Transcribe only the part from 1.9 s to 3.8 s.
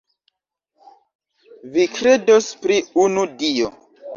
kredos pri unu Dio.